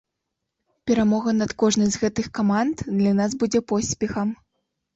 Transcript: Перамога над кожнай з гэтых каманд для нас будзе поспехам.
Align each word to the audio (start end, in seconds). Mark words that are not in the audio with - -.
Перамога 0.91 1.33
над 1.41 1.51
кожнай 1.65 1.89
з 1.97 2.01
гэтых 2.05 2.31
каманд 2.39 2.75
для 2.99 3.13
нас 3.21 3.31
будзе 3.47 3.65
поспехам. 3.77 4.37